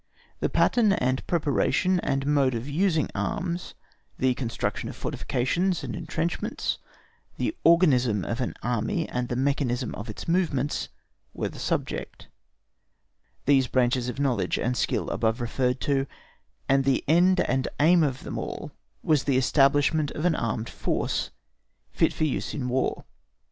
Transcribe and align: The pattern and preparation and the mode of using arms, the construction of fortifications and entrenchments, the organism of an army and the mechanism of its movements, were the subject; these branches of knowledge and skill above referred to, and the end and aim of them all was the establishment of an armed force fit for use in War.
The 0.39 0.49
pattern 0.49 0.93
and 0.93 1.27
preparation 1.27 1.99
and 1.99 2.23
the 2.23 2.29
mode 2.29 2.55
of 2.55 2.67
using 2.67 3.07
arms, 3.13 3.75
the 4.17 4.33
construction 4.33 4.89
of 4.89 4.95
fortifications 4.95 5.83
and 5.83 5.95
entrenchments, 5.95 6.79
the 7.37 7.55
organism 7.63 8.25
of 8.25 8.41
an 8.41 8.55
army 8.63 9.07
and 9.07 9.29
the 9.29 9.35
mechanism 9.35 9.93
of 9.93 10.09
its 10.09 10.27
movements, 10.27 10.89
were 11.35 11.49
the 11.49 11.59
subject; 11.59 12.29
these 13.45 13.67
branches 13.67 14.09
of 14.09 14.19
knowledge 14.19 14.57
and 14.57 14.75
skill 14.75 15.07
above 15.11 15.39
referred 15.39 15.79
to, 15.81 16.07
and 16.67 16.83
the 16.83 17.03
end 17.07 17.39
and 17.41 17.67
aim 17.79 18.01
of 18.01 18.23
them 18.23 18.39
all 18.39 18.71
was 19.03 19.25
the 19.25 19.37
establishment 19.37 20.09
of 20.13 20.25
an 20.25 20.33
armed 20.33 20.67
force 20.67 21.29
fit 21.91 22.11
for 22.11 22.23
use 22.23 22.55
in 22.55 22.69
War. 22.69 23.05